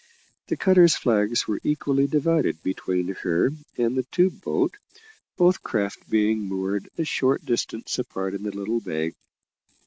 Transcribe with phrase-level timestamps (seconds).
[0.47, 4.77] The cutter's flags were equally divided between her and the tube boat,
[5.37, 9.13] both craft being moored a short distance apart in the little bay.